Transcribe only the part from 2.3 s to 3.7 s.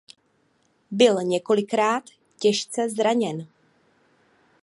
těžce zraněn.